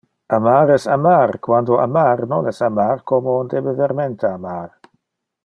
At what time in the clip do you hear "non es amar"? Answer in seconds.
2.31-2.97